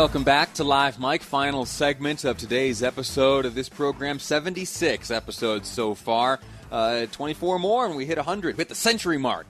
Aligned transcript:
Welcome 0.00 0.24
back 0.24 0.54
to 0.54 0.64
Live 0.64 0.98
Mike, 0.98 1.22
final 1.22 1.66
segment 1.66 2.24
of 2.24 2.38
today's 2.38 2.82
episode 2.82 3.44
of 3.44 3.54
this 3.54 3.68
program. 3.68 4.18
76 4.18 5.10
episodes 5.10 5.68
so 5.68 5.94
far, 5.94 6.40
uh, 6.72 7.04
24 7.12 7.58
more, 7.58 7.84
and 7.84 7.94
we 7.94 8.06
hit 8.06 8.16
100, 8.16 8.56
hit 8.56 8.70
the 8.70 8.74
century 8.74 9.18
mark 9.18 9.46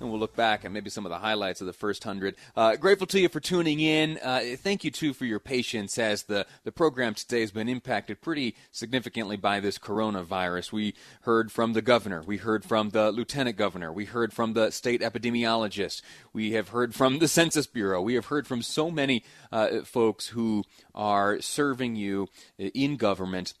and 0.00 0.10
we'll 0.10 0.18
look 0.18 0.36
back 0.36 0.64
at 0.64 0.72
maybe 0.72 0.90
some 0.90 1.06
of 1.06 1.10
the 1.10 1.18
highlights 1.18 1.60
of 1.60 1.66
the 1.66 1.72
first 1.72 2.04
hundred. 2.04 2.36
Uh, 2.56 2.76
grateful 2.76 3.06
to 3.08 3.20
you 3.20 3.28
for 3.28 3.40
tuning 3.40 3.80
in. 3.80 4.18
Uh, 4.22 4.40
thank 4.56 4.84
you 4.84 4.90
too 4.90 5.12
for 5.12 5.24
your 5.24 5.38
patience 5.38 5.98
as 5.98 6.24
the 6.24 6.46
the 6.64 6.72
program 6.72 7.14
today 7.14 7.40
has 7.40 7.50
been 7.50 7.68
impacted 7.68 8.20
pretty 8.20 8.54
significantly 8.72 9.36
by 9.36 9.60
this 9.60 9.78
coronavirus. 9.78 10.72
We 10.72 10.94
heard 11.22 11.50
from 11.50 11.72
the 11.72 11.82
governor, 11.82 12.22
we 12.26 12.38
heard 12.38 12.64
from 12.64 12.90
the 12.90 13.10
lieutenant 13.10 13.56
governor, 13.56 13.92
we 13.92 14.04
heard 14.04 14.32
from 14.32 14.52
the 14.52 14.70
state 14.70 15.00
epidemiologist, 15.00 16.02
we 16.32 16.52
have 16.52 16.70
heard 16.70 16.94
from 16.94 17.18
the 17.18 17.28
Census 17.28 17.66
Bureau, 17.66 18.02
we 18.02 18.14
have 18.14 18.26
heard 18.26 18.46
from 18.46 18.62
so 18.62 18.90
many 18.90 19.24
uh, 19.52 19.80
folks 19.82 20.28
who 20.28 20.64
are 20.94 21.40
serving 21.40 21.96
you 21.96 22.28
in 22.58 22.96
government, 22.96 23.54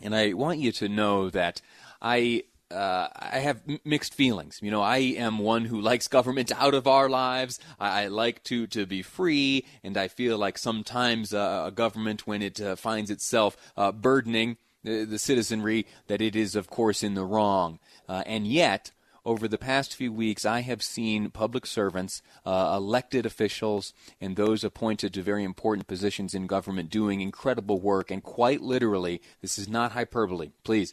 and 0.00 0.14
I 0.14 0.32
want 0.32 0.58
you 0.58 0.72
to 0.72 0.88
know 0.88 1.30
that 1.30 1.60
I 2.00 2.44
uh, 2.70 3.08
I 3.14 3.38
have 3.38 3.62
mixed 3.84 4.14
feelings. 4.14 4.60
You 4.62 4.70
know, 4.70 4.82
I 4.82 4.98
am 4.98 5.38
one 5.38 5.64
who 5.64 5.80
likes 5.90 6.08
government 6.08 6.52
out 6.56 6.74
of 6.74 6.86
our 6.86 7.08
lives. 7.08 7.60
I, 7.78 8.04
I 8.04 8.06
like 8.08 8.42
to 8.44 8.66
to 8.68 8.86
be 8.86 9.02
free, 9.02 9.66
and 9.82 9.96
I 9.96 10.08
feel 10.08 10.38
like 10.38 10.58
sometimes 10.58 11.32
uh, 11.32 11.64
a 11.66 11.70
government, 11.70 12.26
when 12.26 12.42
it 12.42 12.60
uh, 12.60 12.76
finds 12.76 13.10
itself 13.10 13.56
uh, 13.76 13.92
burdening 13.92 14.56
the, 14.82 15.04
the, 15.04 15.18
citizenry, 15.18 15.86
that 16.08 16.20
it 16.20 16.36
is, 16.36 16.56
of 16.56 16.68
course, 16.68 17.02
in 17.02 17.14
the 17.14 17.24
wrong. 17.24 17.78
Uh, 18.08 18.22
and 18.26 18.46
yet, 18.46 18.90
over 19.24 19.48
the 19.48 19.56
past 19.56 19.94
few 19.94 20.12
weeks, 20.12 20.44
I 20.44 20.60
have 20.60 20.82
seen 20.82 21.30
public 21.30 21.64
servants, 21.64 22.20
uh, 22.44 22.74
elected 22.76 23.24
officials, 23.24 23.94
and 24.20 24.36
those 24.36 24.62
appointed 24.62 25.14
to 25.14 25.22
very 25.22 25.44
important 25.44 25.86
positions 25.86 26.34
in 26.34 26.46
government 26.46 26.90
doing 26.90 27.22
incredible 27.22 27.80
work. 27.80 28.10
And 28.10 28.22
quite 28.22 28.60
literally, 28.60 29.22
this 29.40 29.58
is 29.58 29.68
not 29.68 29.92
hyperbole, 29.92 30.50
please 30.62 30.92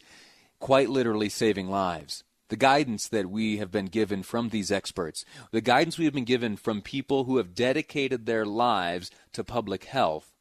quite 0.62 0.88
literally 0.88 1.28
saving 1.28 1.68
lives. 1.68 2.22
The 2.48 2.56
guidance 2.56 3.08
that 3.08 3.28
we 3.28 3.56
have 3.56 3.72
been 3.72 3.86
given 3.86 4.22
from 4.22 4.50
these 4.50 4.70
experts, 4.70 5.24
the 5.50 5.60
guidance 5.60 5.98
we 5.98 6.04
have 6.04 6.14
been 6.14 6.24
given 6.24 6.56
from 6.56 6.82
people 6.82 7.24
who 7.24 7.38
have 7.38 7.52
dedicated 7.52 8.26
their 8.26 8.46
lives 8.46 9.10
to 9.32 9.42
public 9.42 9.86
health, 9.86 10.36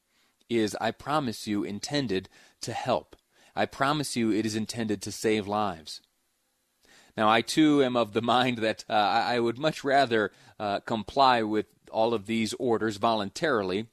is, 0.48 0.78
I 0.80 0.92
promise 0.92 1.48
you, 1.48 1.64
intended 1.64 2.30
to 2.62 2.72
help. 2.72 3.16
I 3.56 3.66
promise 3.66 4.16
you, 4.16 4.32
it 4.32 4.46
is 4.46 4.56
intended 4.56 5.02
to 5.02 5.12
save 5.12 5.48
lives. 5.48 6.02
Now, 7.18 7.28
I 7.28 7.42
too 7.42 7.84
am 7.84 7.96
of 7.96 8.14
the 8.14 8.22
mind 8.36 8.60
that 8.60 8.86
uh, 8.88 8.94
I 8.94 9.40
would 9.40 9.58
much 9.58 9.84
rather 9.84 10.32
uh, 10.60 10.82
comply 10.82 11.42
with 11.42 11.66
all 11.92 12.14
of 12.14 12.28
these 12.28 12.54
orders 12.60 12.98
voluntarily 12.98 13.88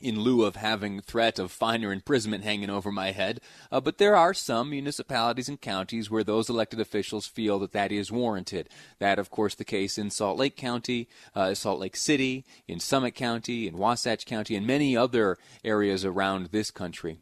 in 0.00 0.20
lieu 0.20 0.44
of 0.44 0.56
having 0.56 1.00
threat 1.00 1.38
of 1.38 1.50
fine 1.50 1.84
or 1.84 1.92
imprisonment 1.92 2.44
hanging 2.44 2.70
over 2.70 2.90
my 2.90 3.12
head. 3.12 3.40
Uh, 3.70 3.80
but 3.80 3.98
there 3.98 4.16
are 4.16 4.34
some 4.34 4.70
municipalities 4.70 5.48
and 5.48 5.60
counties 5.60 6.10
where 6.10 6.24
those 6.24 6.48
elected 6.48 6.80
officials 6.80 7.26
feel 7.26 7.58
that 7.58 7.72
that 7.72 7.92
is 7.92 8.12
warranted. 8.12 8.68
That, 8.98 9.18
of 9.18 9.30
course, 9.30 9.54
the 9.54 9.64
case 9.64 9.98
in 9.98 10.10
Salt 10.10 10.38
Lake 10.38 10.56
County, 10.56 11.08
uh, 11.34 11.54
Salt 11.54 11.80
Lake 11.80 11.96
City, 11.96 12.44
in 12.66 12.80
Summit 12.80 13.14
County, 13.14 13.66
in 13.66 13.76
Wasatch 13.76 14.24
County, 14.26 14.56
and 14.56 14.66
many 14.66 14.96
other 14.96 15.38
areas 15.64 16.04
around 16.04 16.46
this 16.46 16.70
country. 16.70 17.18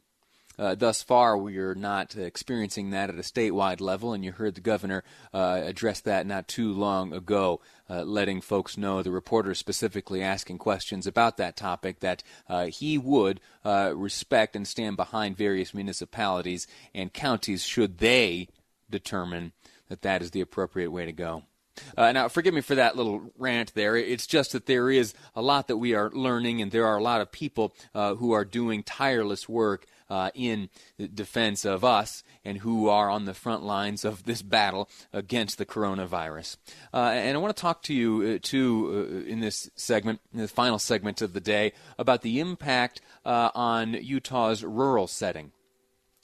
Uh, 0.59 0.75
thus 0.75 1.03
far, 1.03 1.37
we 1.37 1.59
are 1.59 1.75
not 1.75 2.17
experiencing 2.17 2.91
that 2.91 3.11
at 3.11 3.17
a 3.17 3.19
statewide 3.19 3.81
level, 3.81 4.13
and 4.13 4.25
you 4.25 4.33
heard 4.33 4.55
the 4.55 4.61
governor 4.61 5.05
uh, 5.35 5.61
address 5.65 6.01
that 6.01 6.27
not 6.27 6.49
too 6.49 6.73
long 6.73 7.13
ago, 7.13 7.61
uh, 7.91 8.03
letting 8.03 8.41
folks 8.41 8.79
know, 8.79 9.03
the 9.03 9.11
reporters 9.11 9.59
specifically 9.59 10.23
asking 10.23 10.59
questions 10.59 11.07
about 11.07 11.37
that 11.37 11.57
topic, 11.57 12.01
that 12.01 12.23
uh, 12.49 12.67
he 12.67 12.97
would 12.97 13.41
uh, 13.65 13.93
respect 13.95 14.57
and 14.57 14.67
stand 14.67 14.97
behind 14.97 15.37
various 15.37 15.75
municipalities 15.75 16.67
and 16.95 17.13
counties 17.13 17.65
should 17.65 17.99
they 17.99 18.49
determine 18.89 19.53
that 19.89 20.03
that 20.03 20.23
is 20.23 20.31
the 20.31 20.41
appropriate 20.41 20.91
way 20.91 21.05
to 21.05 21.13
go. 21.13 21.43
Uh, 21.97 22.13
now, 22.13 22.29
forgive 22.29 22.55
me 22.55 22.61
for 22.61 22.75
that 22.75 22.97
little 22.97 23.33
rant 23.39 23.75
there. 23.75 23.97
It's 23.97 24.27
just 24.27 24.53
that 24.53 24.67
there 24.67 24.91
is 24.91 25.15
a 25.35 25.43
lot 25.43 25.69
that 25.69 25.77
we 25.77 25.95
are 25.95 26.11
learning, 26.11 26.63
and 26.63 26.71
there 26.71 26.87
are 26.87 26.97
a 26.97 27.03
lot 27.03 27.21
of 27.21 27.33
people 27.33 27.75
uh, 27.95 28.15
who 28.15 28.33
are 28.33 28.45
doing 28.45 28.83
tireless 28.83 29.49
work 29.49 29.87
uh, 30.09 30.31
in 30.35 30.69
defense 31.15 31.65
of 31.65 31.85
us 31.85 32.23
and 32.45 32.59
who 32.59 32.89
are 32.89 33.11
on 33.11 33.25
the 33.25 33.35
front 33.35 33.63
lines 33.63 34.05
of 34.05 34.25
this 34.25 34.43
battle 34.43 34.89
against 35.13 35.59
the 35.59 35.67
coronavirus. 35.67 36.57
Uh, 36.95 37.11
and 37.13 37.37
I 37.37 37.41
want 37.41 37.57
to 37.57 37.61
talk 37.61 37.83
to 37.85 37.95
you, 37.95 38.37
uh, 38.37 38.39
too, 38.41 39.25
uh, 39.27 39.29
in 39.29 39.41
this 39.41 39.69
segment, 39.75 40.21
in 40.33 40.41
the 40.41 40.49
final 40.49 40.79
segment 40.79 41.23
of 41.23 41.33
the 41.33 41.41
day, 41.41 41.73
about 41.99 42.23
the 42.23 42.41
impact 42.41 43.01
on 43.25 43.95
Utah's 43.95 44.63
rural 44.63 45.07
setting. 45.09 45.53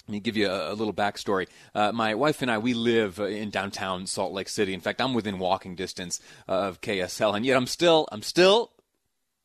Let 0.07 0.13
me 0.13 0.21
give 0.21 0.37
you 0.37 0.49
a, 0.49 0.73
a 0.73 0.75
little 0.75 0.93
backstory. 0.93 1.49
Uh, 1.75 1.93
my 1.93 2.15
wife 2.15 2.43
and 2.43 2.51
I, 2.51 2.59
we 2.59 2.75
live 2.75 3.19
in 3.19 3.51
downtown 3.51 4.07
Salt 4.07 4.33
Lake 4.33 4.49
City. 4.49 4.75
In 4.75 4.81
fact, 4.81 5.01
I'm 5.01 5.15
within 5.15 5.39
walking 5.39 5.75
distance 5.75 6.21
of 6.49 6.81
KSL, 6.81 7.37
and 7.37 7.47
yet 7.47 7.57
I'm 7.57 7.67
still, 7.67 8.09
I'm 8.11 8.23
still 8.23 8.73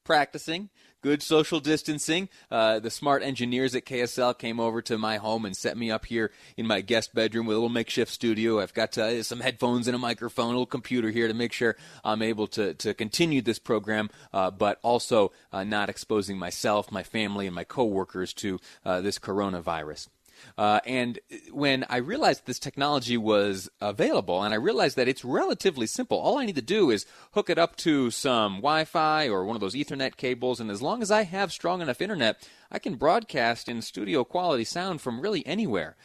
practicing 0.03 0.69
good 1.01 1.21
social 1.23 1.59
distancing. 1.59 2.27
Uh, 2.49 2.79
the 2.79 2.89
smart 2.89 3.23
engineers 3.23 3.75
at 3.75 3.85
KSL 3.85 4.37
came 4.37 4.59
over 4.59 4.81
to 4.81 4.97
my 4.97 5.17
home 5.17 5.45
and 5.45 5.55
set 5.55 5.77
me 5.77 5.91
up 5.91 6.05
here 6.05 6.31
in 6.55 6.67
my 6.67 6.81
guest 6.81 7.13
bedroom 7.13 7.45
with 7.45 7.55
a 7.55 7.59
little 7.59 7.69
makeshift 7.69 8.11
studio. 8.11 8.59
I've 8.59 8.73
got 8.73 8.97
uh, 8.97 9.23
some 9.23 9.39
headphones 9.39 9.87
and 9.87 9.95
a 9.95 9.99
microphone, 9.99 10.47
a 10.47 10.49
little 10.49 10.65
computer 10.65 11.09
here 11.09 11.27
to 11.27 11.33
make 11.33 11.53
sure 11.53 11.75
I'm 12.03 12.21
able 12.21 12.47
to, 12.47 12.73
to 12.73 12.93
continue 12.93 13.41
this 13.41 13.59
program, 13.59 14.09
uh, 14.33 14.51
but 14.51 14.79
also 14.81 15.31
uh, 15.51 15.63
not 15.63 15.89
exposing 15.89 16.37
myself, 16.37 16.91
my 16.91 17.03
family, 17.03 17.45
and 17.45 17.55
my 17.55 17.63
coworkers 17.63 18.33
to 18.33 18.59
uh, 18.83 19.01
this 19.01 19.19
coronavirus. 19.19 20.09
Uh, 20.57 20.79
and 20.85 21.19
when 21.51 21.85
I 21.89 21.97
realized 21.97 22.45
this 22.45 22.59
technology 22.59 23.17
was 23.17 23.69
available, 23.81 24.43
and 24.43 24.53
I 24.53 24.57
realized 24.57 24.95
that 24.97 25.07
it's 25.07 25.25
relatively 25.25 25.87
simple, 25.87 26.17
all 26.17 26.37
I 26.37 26.45
need 26.45 26.55
to 26.55 26.61
do 26.61 26.89
is 26.89 27.05
hook 27.33 27.49
it 27.49 27.57
up 27.57 27.75
to 27.77 28.11
some 28.11 28.57
Wi 28.57 28.85
Fi 28.85 29.27
or 29.27 29.45
one 29.45 29.55
of 29.55 29.61
those 29.61 29.75
Ethernet 29.75 30.17
cables, 30.17 30.59
and 30.59 30.71
as 30.71 30.81
long 30.81 31.01
as 31.01 31.11
I 31.11 31.23
have 31.23 31.51
strong 31.51 31.81
enough 31.81 32.01
internet, 32.01 32.47
I 32.71 32.79
can 32.79 32.95
broadcast 32.95 33.69
in 33.69 33.81
studio 33.81 34.23
quality 34.23 34.63
sound 34.63 35.01
from 35.01 35.21
really 35.21 35.45
anywhere. 35.45 35.95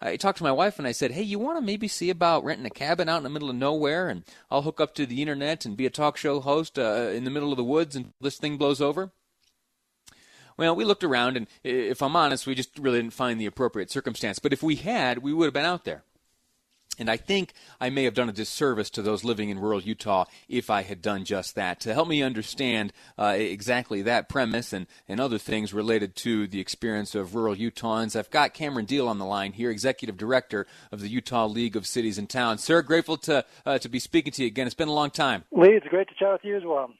I 0.00 0.16
talked 0.16 0.38
to 0.38 0.44
my 0.44 0.52
wife 0.52 0.78
and 0.78 0.86
I 0.86 0.92
said, 0.92 1.12
Hey, 1.12 1.22
you 1.22 1.38
want 1.38 1.56
to 1.58 1.64
maybe 1.64 1.88
see 1.88 2.10
about 2.10 2.44
renting 2.44 2.66
a 2.66 2.70
cabin 2.70 3.08
out 3.08 3.18
in 3.18 3.22
the 3.22 3.30
middle 3.30 3.48
of 3.48 3.56
nowhere? 3.56 4.08
And 4.08 4.24
I'll 4.50 4.62
hook 4.62 4.80
up 4.80 4.94
to 4.96 5.06
the 5.06 5.22
internet 5.22 5.64
and 5.64 5.76
be 5.76 5.86
a 5.86 5.90
talk 5.90 6.16
show 6.16 6.40
host 6.40 6.78
uh, 6.78 7.10
in 7.12 7.24
the 7.24 7.30
middle 7.30 7.52
of 7.52 7.56
the 7.56 7.64
woods 7.64 7.96
and 7.96 8.12
this 8.20 8.36
thing 8.36 8.58
blows 8.58 8.80
over. 8.80 9.12
Well, 10.56 10.76
we 10.76 10.84
looked 10.84 11.04
around, 11.04 11.36
and 11.36 11.46
if 11.62 12.02
I'm 12.02 12.16
honest, 12.16 12.46
we 12.46 12.54
just 12.54 12.78
really 12.78 13.00
didn't 13.00 13.12
find 13.12 13.40
the 13.40 13.46
appropriate 13.46 13.90
circumstance. 13.90 14.38
But 14.38 14.52
if 14.52 14.62
we 14.62 14.76
had, 14.76 15.18
we 15.18 15.32
would 15.32 15.46
have 15.46 15.54
been 15.54 15.64
out 15.64 15.84
there. 15.84 16.04
And 16.98 17.10
I 17.10 17.16
think 17.16 17.52
I 17.80 17.90
may 17.90 18.04
have 18.04 18.14
done 18.14 18.28
a 18.28 18.32
disservice 18.32 18.88
to 18.90 19.02
those 19.02 19.24
living 19.24 19.50
in 19.50 19.58
rural 19.58 19.80
Utah 19.80 20.26
if 20.48 20.70
I 20.70 20.82
had 20.82 21.02
done 21.02 21.24
just 21.24 21.54
that. 21.56 21.80
To 21.80 21.92
help 21.92 22.08
me 22.08 22.22
understand 22.22 22.92
uh, 23.18 23.34
exactly 23.36 24.02
that 24.02 24.28
premise 24.28 24.72
and, 24.72 24.86
and 25.08 25.20
other 25.20 25.38
things 25.38 25.74
related 25.74 26.14
to 26.16 26.46
the 26.46 26.60
experience 26.60 27.14
of 27.14 27.34
rural 27.34 27.56
Utahns, 27.56 28.14
I've 28.16 28.30
got 28.30 28.54
Cameron 28.54 28.86
Diehl 28.86 29.08
on 29.08 29.18
the 29.18 29.24
line 29.24 29.52
here, 29.52 29.70
Executive 29.70 30.16
Director 30.16 30.66
of 30.92 31.00
the 31.00 31.08
Utah 31.08 31.46
League 31.46 31.76
of 31.76 31.86
Cities 31.86 32.18
and 32.18 32.30
Towns. 32.30 32.62
Sir, 32.62 32.82
grateful 32.82 33.16
to, 33.18 33.44
uh, 33.66 33.78
to 33.78 33.88
be 33.88 33.98
speaking 33.98 34.32
to 34.32 34.42
you 34.42 34.46
again. 34.46 34.66
It's 34.66 34.74
been 34.74 34.88
a 34.88 34.92
long 34.92 35.10
time. 35.10 35.44
Lee, 35.50 35.70
it's 35.70 35.86
great 35.88 36.08
to 36.08 36.14
chat 36.14 36.32
with 36.32 36.44
you 36.44 36.56
as 36.56 36.64
well. 36.64 36.90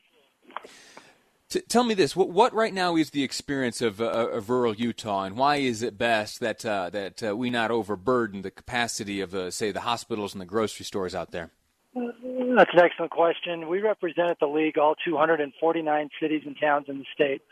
T- 1.54 1.60
tell 1.60 1.84
me 1.84 1.94
this: 1.94 2.16
what, 2.16 2.30
what, 2.30 2.52
right 2.52 2.74
now 2.74 2.96
is 2.96 3.10
the 3.10 3.22
experience 3.22 3.80
of, 3.80 4.00
uh, 4.00 4.06
of 4.06 4.50
rural 4.50 4.74
Utah, 4.74 5.22
and 5.22 5.36
why 5.36 5.56
is 5.56 5.84
it 5.84 5.96
best 5.96 6.40
that 6.40 6.66
uh, 6.66 6.90
that 6.90 7.22
uh, 7.22 7.36
we 7.36 7.48
not 7.48 7.70
overburden 7.70 8.42
the 8.42 8.50
capacity 8.50 9.20
of, 9.20 9.54
say, 9.54 9.70
the 9.70 9.82
hospitals 9.82 10.34
and 10.34 10.40
the 10.40 10.46
grocery 10.46 10.84
stores 10.84 11.14
out 11.14 11.30
there? 11.30 11.52
That's 11.94 12.70
an 12.72 12.80
excellent 12.80 13.12
question. 13.12 13.68
We 13.68 13.80
represent 13.82 14.30
at 14.30 14.40
the 14.40 14.48
league 14.48 14.78
all 14.78 14.96
249 15.04 16.08
cities 16.20 16.42
and 16.44 16.56
towns 16.60 16.86
in 16.88 16.98
the 16.98 17.04
state. 17.14 17.42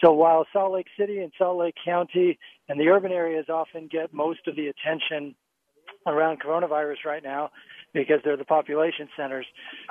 So 0.00 0.12
while 0.12 0.46
Salt 0.52 0.72
Lake 0.74 0.86
City 0.96 1.18
and 1.18 1.32
Salt 1.36 1.58
Lake 1.58 1.74
County 1.84 2.38
and 2.68 2.78
the 2.78 2.86
urban 2.86 3.10
areas 3.10 3.46
often 3.48 3.88
get 3.90 4.14
most 4.14 4.46
of 4.46 4.54
the 4.54 4.68
attention 4.68 5.34
around 6.06 6.40
coronavirus 6.40 7.04
right 7.04 7.22
now, 7.24 7.50
because 7.92 8.20
they're 8.24 8.36
the 8.36 8.44
population 8.44 9.08
centers. 9.16 9.46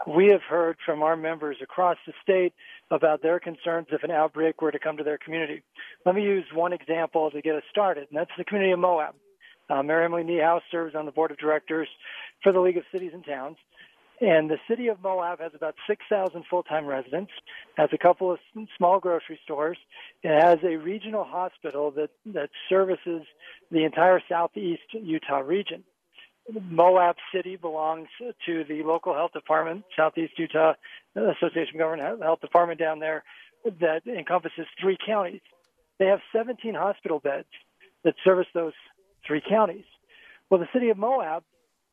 We 0.08 0.28
have 0.32 0.42
heard 0.42 0.78
from 0.86 1.04
our 1.04 1.16
members 1.16 1.58
across 1.62 1.98
the 2.08 2.14
state 2.22 2.54
about 2.92 3.22
their 3.22 3.40
concerns 3.40 3.88
if 3.92 4.04
an 4.04 4.12
outbreak 4.12 4.62
were 4.62 4.72
to 4.72 4.80
come 4.80 4.98
to 4.98 5.04
their 5.04 5.18
community. 5.18 5.64
Let 6.06 6.16
me 6.16 6.24
use 6.24 6.46
one 6.54 6.74
example 6.74 7.30
to 7.32 7.42
get 7.42 7.56
us 7.56 7.64
started, 7.70 8.08
and 8.10 8.18
that's 8.18 8.32
the 8.38 8.46
community 8.46 8.72
of 8.72 8.80
Moab. 8.80 9.16
Uh, 9.70 9.84
Mayor 9.84 10.04
Emily 10.04 10.24
Niehaus 10.24 10.62
serves 10.72 10.96
on 10.96 11.06
the 11.06 11.12
board 11.12 11.32
of 11.32 11.38
directors 11.38 11.88
for 12.42 12.52
the 12.52 12.60
League 12.60 12.78
of 12.78 12.84
Cities 12.92 13.12
and 13.14 13.24
Towns. 13.24 13.58
And 14.22 14.50
the 14.50 14.58
city 14.68 14.90
of 14.90 15.02
Moab 15.02 15.40
has 15.40 15.54
about 15.56 15.76
6,000 15.88 16.44
full-time 16.50 16.86
residents, 16.86 17.32
has 17.78 17.90
a 17.94 17.98
couple 17.98 18.32
of 18.32 18.40
small 18.78 19.00
grocery 19.00 19.40
stores. 19.46 19.78
It 20.24 20.38
has 20.38 20.60
a 20.64 20.76
regional 20.76 21.24
hospital 21.24 21.92
that, 21.92 22.10
that 22.26 22.50
services 22.68 23.22
the 23.72 23.86
entire 23.86 24.22
southeast 24.28 24.82
Utah 24.92 25.40
region. 25.40 25.84
Moab 26.70 27.16
City 27.34 27.56
belongs 27.56 28.08
to 28.46 28.64
the 28.64 28.84
local 28.84 29.14
health 29.14 29.34
department, 29.34 29.84
Southeast 29.96 30.34
Utah 30.38 30.74
Association 31.16 31.76
of 31.76 31.80
Government 31.80 32.22
Health 32.22 32.42
Department 32.42 32.80
down 32.80 33.00
there 33.00 33.24
that 33.80 34.02
encompasses 34.08 34.66
three 34.80 34.98
counties. 35.06 35.42
They 36.00 36.06
have 36.06 36.20
17 36.34 36.74
hospital 36.76 37.20
beds 37.20 37.48
that 38.04 38.16
service 38.24 38.48
those 38.54 38.74
three 39.28 39.42
counties. 39.48 39.84
Well, 40.50 40.60
the 40.60 40.70
city 40.74 40.90
of 40.90 40.98
Moab, 40.98 41.44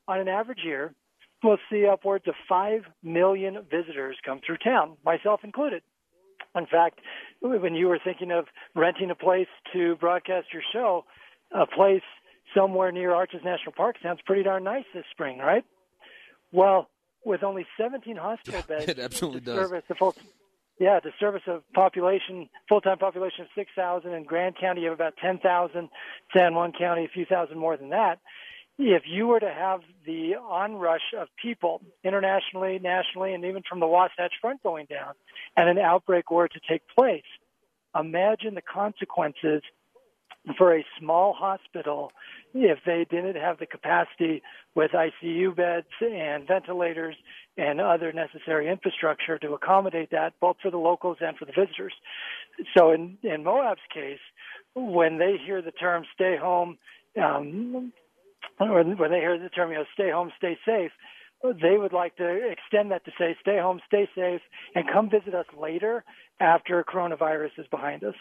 on 0.08 0.20
an 0.20 0.28
average 0.28 0.60
year, 0.64 0.94
will 1.42 1.58
see 1.70 1.86
upwards 1.86 2.26
of 2.28 2.34
5 2.48 2.82
million 3.02 3.64
visitors 3.70 4.16
come 4.24 4.40
through 4.44 4.58
town, 4.58 4.96
myself 5.04 5.40
included. 5.44 5.82
In 6.54 6.66
fact, 6.66 7.00
when 7.40 7.74
you 7.74 7.88
were 7.88 7.98
thinking 8.02 8.30
of 8.30 8.46
renting 8.74 9.10
a 9.10 9.14
place 9.14 9.48
to 9.72 9.96
broadcast 9.96 10.46
your 10.52 10.62
show, 10.72 11.04
a 11.52 11.66
place 11.66 12.02
somewhere 12.54 12.92
near 12.92 13.12
Arches 13.14 13.40
National 13.44 13.72
Park 13.72 13.96
sounds 14.02 14.20
pretty 14.24 14.42
darn 14.42 14.64
nice 14.64 14.84
this 14.94 15.04
spring, 15.10 15.38
right? 15.38 15.64
Well, 16.52 16.88
with 17.24 17.42
only 17.42 17.66
17 17.78 18.16
hospital 18.16 18.62
yeah, 18.68 18.76
beds 18.76 18.88
it 18.88 18.98
absolutely 18.98 19.40
to 19.40 19.46
does. 19.46 19.56
service 19.56 19.84
the 19.88 19.94
full, 19.94 20.14
yeah, 20.78 21.00
to 21.00 21.10
service 21.18 21.42
a 21.46 21.60
population, 21.74 22.48
full-time 22.68 22.98
population 22.98 23.42
of 23.42 23.48
6,000. 23.54 24.12
In 24.12 24.24
Grand 24.24 24.56
County, 24.60 24.82
you 24.82 24.90
have 24.90 24.98
about 24.98 25.16
10,000. 25.16 25.88
San 26.34 26.54
Juan 26.54 26.72
County, 26.78 27.04
a 27.04 27.08
few 27.08 27.24
thousand 27.24 27.58
more 27.58 27.76
than 27.76 27.90
that. 27.90 28.20
If 28.78 29.04
you 29.06 29.26
were 29.26 29.40
to 29.40 29.50
have 29.50 29.80
the 30.04 30.34
onrush 30.36 31.14
of 31.18 31.28
people 31.42 31.80
internationally, 32.04 32.78
nationally, 32.78 33.32
and 33.32 33.42
even 33.44 33.62
from 33.66 33.80
the 33.80 33.86
Wasatch 33.86 34.34
Front 34.40 34.62
going 34.62 34.84
down, 34.84 35.14
and 35.56 35.70
an 35.70 35.78
outbreak 35.78 36.30
were 36.30 36.46
to 36.46 36.60
take 36.68 36.82
place, 36.94 37.24
imagine 37.98 38.54
the 38.54 38.60
consequences 38.60 39.62
for 40.56 40.76
a 40.76 40.84
small 40.98 41.32
hospital 41.32 42.12
if 42.54 42.78
they 42.86 43.06
didn't 43.10 43.36
have 43.36 43.58
the 43.58 43.66
capacity 43.66 44.42
with 44.74 44.92
ICU 44.92 45.54
beds 45.56 45.86
and 46.00 46.46
ventilators 46.46 47.16
and 47.56 47.80
other 47.80 48.12
necessary 48.12 48.70
infrastructure 48.70 49.38
to 49.38 49.52
accommodate 49.54 50.10
that, 50.10 50.34
both 50.40 50.56
for 50.62 50.70
the 50.70 50.76
locals 50.76 51.18
and 51.20 51.36
for 51.36 51.46
the 51.46 51.52
visitors. 51.52 51.94
So 52.76 52.92
in, 52.92 53.18
in 53.22 53.44
Moab's 53.44 53.80
case, 53.92 54.20
when 54.74 55.18
they 55.18 55.36
hear 55.44 55.62
the 55.62 55.72
term 55.72 56.04
stay 56.14 56.36
home, 56.40 56.78
um, 57.20 57.92
when, 58.58 58.98
when 58.98 59.10
they 59.10 59.20
hear 59.20 59.38
the 59.38 59.48
term, 59.48 59.70
you 59.70 59.78
know, 59.78 59.84
stay 59.94 60.10
home, 60.10 60.30
stay 60.38 60.56
safe, 60.64 60.92
they 61.42 61.76
would 61.76 61.92
like 61.92 62.16
to 62.16 62.50
extend 62.50 62.90
that 62.90 63.04
to 63.04 63.10
say 63.18 63.36
stay 63.40 63.58
home, 63.58 63.80
stay 63.86 64.08
safe, 64.14 64.40
and 64.74 64.86
come 64.92 65.10
visit 65.10 65.34
us 65.34 65.46
later 65.58 66.04
after 66.40 66.82
coronavirus 66.84 67.50
is 67.58 67.66
behind 67.70 68.04
us. 68.04 68.14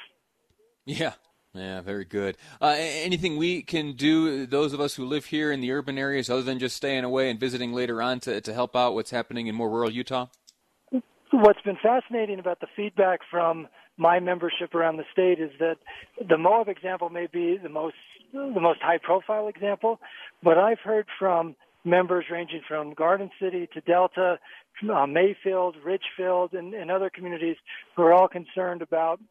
Yeah, 0.86 1.14
yeah, 1.56 1.82
very 1.82 2.06
good. 2.06 2.38
Uh, 2.62 2.76
anything 2.78 3.38
we 3.38 3.62
can 3.62 3.94
do, 3.94 4.46
those 4.46 4.74
of 4.74 4.80
us 4.80 4.96
who 4.96 5.06
live 5.06 5.26
here 5.26 5.52
in 5.52 5.62
the 5.62 5.72
urban 5.72 5.98
areas, 5.98 6.30
other 6.30 6.42
than 6.42 6.60
just 6.60 6.76
staying 6.76 7.04
away 7.04 7.30
and 7.30 7.40
visiting 7.40 7.74
later 7.74 8.02
on 8.02 8.20
to, 8.22 8.42
to 8.42 8.54
help 8.54 8.76
out 8.76 8.94
what's 8.94 9.12
happening 9.12 9.48
in 9.48 9.56
more 9.56 9.70
rural 9.70 9.90
Utah? 9.90 10.28
What's 11.32 11.62
been 11.62 11.78
fascinating 11.82 12.40
about 12.40 12.60
the 12.60 12.68
feedback 12.76 13.20
from 13.30 13.68
my 13.98 14.20
membership 14.20 14.76
around 14.76 14.98
the 14.98 15.06
state 15.12 15.40
is 15.40 15.52
that 15.60 15.78
the 16.28 16.38
Moab 16.38 16.68
example 16.68 17.10
may 17.10 17.28
be 17.32 17.58
the 17.62 17.70
most 17.70 17.96
the 18.34 18.60
most 18.60 18.82
high 18.82 18.98
profile 18.98 19.48
example, 19.48 20.00
but 20.44 20.58
I've 20.58 20.80
heard 20.80 21.06
from 21.18 21.56
members 21.86 22.26
ranging 22.30 22.62
from 22.68 22.94
Garden 22.94 23.30
City 23.40 23.70
to 23.74 23.82
Delta, 23.82 24.40
uh, 24.94 25.06
Mayfield, 25.06 25.78
Richfield, 25.86 26.54
and, 26.54 26.74
and 26.74 26.92
other 26.92 27.10
communities 27.10 27.56
who 27.96 28.04
are 28.04 28.14
all 28.14 28.28
concerned 28.28 28.82
about 28.82 29.22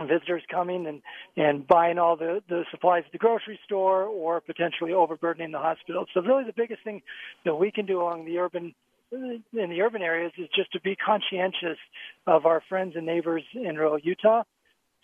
visitors 0.00 0.42
coming 0.50 0.86
and 0.86 1.02
and 1.36 1.66
buying 1.66 1.98
all 1.98 2.16
the 2.16 2.42
the 2.48 2.64
supplies 2.70 3.04
at 3.06 3.12
the 3.12 3.18
grocery 3.18 3.58
store 3.64 4.04
or 4.04 4.40
potentially 4.40 4.92
overburdening 4.92 5.52
the 5.52 5.58
hospital. 5.58 6.06
So 6.14 6.20
really, 6.20 6.44
the 6.44 6.52
biggest 6.56 6.82
thing 6.84 7.02
that 7.44 7.54
we 7.54 7.70
can 7.70 7.86
do 7.86 8.00
along 8.00 8.24
the 8.24 8.38
urban 8.38 8.74
in 9.12 9.42
the 9.52 9.82
urban 9.82 10.02
areas 10.02 10.32
is 10.38 10.48
just 10.54 10.72
to 10.72 10.80
be 10.80 10.96
conscientious 10.96 11.78
of 12.26 12.46
our 12.46 12.62
friends 12.68 12.94
and 12.96 13.04
neighbors 13.04 13.42
in 13.54 13.76
rural 13.76 13.98
Utah, 13.98 14.42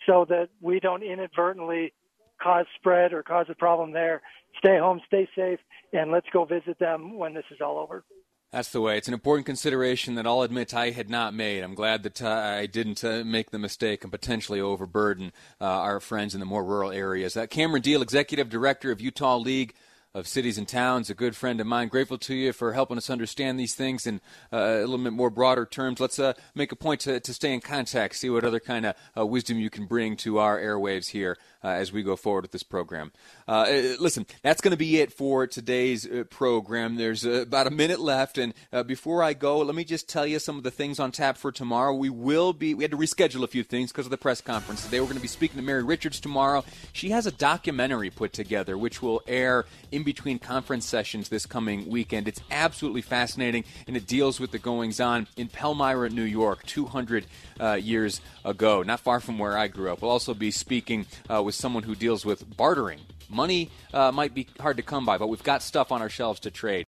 so 0.05 0.25
that 0.29 0.49
we 0.61 0.79
don't 0.79 1.03
inadvertently 1.03 1.93
cause 2.41 2.65
spread 2.75 3.13
or 3.13 3.21
cause 3.21 3.45
a 3.49 3.55
problem 3.55 3.91
there. 3.91 4.21
Stay 4.57 4.79
home, 4.79 4.99
stay 5.05 5.27
safe, 5.35 5.59
and 5.93 6.11
let's 6.11 6.27
go 6.33 6.45
visit 6.45 6.79
them 6.79 7.17
when 7.17 7.33
this 7.33 7.45
is 7.51 7.59
all 7.61 7.77
over. 7.77 8.03
That's 8.51 8.69
the 8.69 8.81
way. 8.81 8.97
It's 8.97 9.07
an 9.07 9.13
important 9.13 9.45
consideration 9.45 10.15
that 10.15 10.25
I'll 10.25 10.41
admit 10.41 10.73
I 10.73 10.89
had 10.89 11.07
not 11.07 11.35
made. 11.35 11.63
I'm 11.63 11.75
glad 11.75 12.01
that 12.01 12.19
uh, 12.19 12.29
I 12.29 12.65
didn't 12.65 13.03
uh, 13.03 13.23
make 13.23 13.51
the 13.51 13.59
mistake 13.59 14.03
and 14.03 14.11
potentially 14.11 14.59
overburden 14.59 15.31
uh, 15.61 15.65
our 15.65 15.99
friends 15.99 16.33
in 16.33 16.39
the 16.39 16.47
more 16.47 16.65
rural 16.65 16.91
areas. 16.91 17.37
Uh, 17.37 17.45
Cameron 17.45 17.83
Diehl, 17.83 18.01
Executive 18.01 18.49
Director 18.49 18.91
of 18.91 19.01
Utah 19.01 19.37
League 19.37 19.75
of 20.15 20.27
Cities 20.27 20.57
and 20.57 20.67
Towns, 20.67 21.11
a 21.11 21.13
good 21.13 21.35
friend 21.35 21.61
of 21.61 21.67
mine. 21.67 21.89
Grateful 21.89 22.17
to 22.17 22.33
you 22.33 22.51
for 22.51 22.73
helping 22.73 22.97
us 22.97 23.11
understand 23.11 23.59
these 23.59 23.75
things 23.75 24.07
in 24.07 24.19
uh, 24.51 24.57
a 24.57 24.79
little 24.79 24.97
bit 24.97 25.13
more 25.13 25.29
broader 25.29 25.67
terms. 25.67 25.99
Let's 25.99 26.17
uh, 26.17 26.33
make 26.55 26.71
a 26.71 26.75
point 26.75 27.01
to, 27.01 27.19
to 27.19 27.33
stay 27.35 27.53
in 27.53 27.59
contact, 27.59 28.15
see 28.15 28.31
what 28.31 28.43
other 28.43 28.59
kind 28.59 28.87
of 28.87 29.29
wisdom 29.29 29.59
you 29.59 29.69
can 29.69 29.85
bring 29.85 30.17
to 30.17 30.39
our 30.39 30.59
airwaves 30.59 31.09
here 31.09 31.37
uh, 31.63 31.67
as 31.67 31.91
we 31.91 32.03
go 32.03 32.15
forward 32.15 32.43
with 32.43 32.51
this 32.51 32.63
program. 32.63 33.11
Uh, 33.47 33.51
uh 33.51 33.95
listen, 33.99 34.25
that's 34.41 34.61
going 34.61 34.71
to 34.71 34.77
be 34.77 34.99
it 34.99 35.11
for 35.11 35.47
today's 35.47 36.05
uh, 36.05 36.23
program. 36.29 36.95
There's 36.95 37.25
uh, 37.25 37.41
about 37.41 37.67
a 37.67 37.71
minute 37.71 37.99
left, 37.99 38.37
and 38.37 38.53
before 38.85 39.23
I 39.23 39.33
go, 39.33 39.59
let 39.59 39.75
me 39.75 39.83
just 39.83 40.09
tell 40.09 40.25
you 40.25 40.39
some 40.39 40.57
of 40.57 40.63
the 40.63 40.71
things 40.71 40.99
on 40.99 41.11
tap 41.11 41.37
for 41.37 41.51
tomorrow. 41.51 41.93
We 41.93 42.09
will 42.09 42.53
be, 42.53 42.73
we 42.73 42.83
had 42.83 42.91
to 42.91 42.97
reschedule 42.97 43.43
a 43.43 43.47
few 43.47 43.63
things 43.63 43.91
because 43.91 44.05
of 44.05 44.11
the 44.11 44.17
press 44.17 44.41
conference 44.41 44.83
today. 44.83 44.99
We're 44.99 45.07
going 45.07 45.17
to 45.17 45.21
be 45.21 45.27
speaking 45.27 45.57
to 45.57 45.63
Mary 45.63 45.83
Richards 45.83 46.19
tomorrow. 46.19 46.63
She 46.93 47.09
has 47.09 47.25
a 47.25 47.31
documentary 47.31 48.09
put 48.09 48.33
together 48.33 48.77
which 48.77 49.01
will 49.01 49.21
air 49.27 49.65
in 49.91 50.03
between 50.03 50.39
conference 50.39 50.85
sessions 50.85 51.29
this 51.29 51.45
coming 51.45 51.89
weekend. 51.89 52.27
It's 52.27 52.41
absolutely 52.51 53.01
fascinating, 53.01 53.65
and 53.87 53.95
it 53.97 54.07
deals 54.07 54.39
with 54.39 54.51
the 54.51 54.59
goings 54.59 54.99
on 54.99 55.27
in 55.37 55.47
Palmyra, 55.47 56.09
New 56.09 56.23
York, 56.23 56.65
200 56.65 57.25
uh, 57.59 57.73
years 57.73 58.21
ago, 58.45 58.83
not 58.83 58.99
far 58.99 59.19
from 59.19 59.37
where 59.37 59.57
I 59.57 59.67
grew 59.67 59.91
up. 59.91 60.01
We'll 60.01 60.11
also 60.11 60.33
be 60.33 60.51
speaking 60.51 61.05
uh, 61.29 61.43
with 61.49 61.55
someone 61.55 61.81
who 61.81 61.95
deals 61.95 62.23
with 62.23 62.55
bartering. 62.57 62.99
Money 63.27 63.71
uh, 63.91 64.11
might 64.11 64.35
be 64.35 64.45
hard 64.59 64.77
to 64.77 64.83
come 64.83 65.03
by, 65.03 65.17
but 65.17 65.29
we've 65.29 65.41
got 65.41 65.63
stuff 65.63 65.91
on 65.91 65.99
our 65.99 66.09
shelves 66.09 66.39
to 66.41 66.51
trade. 66.51 66.85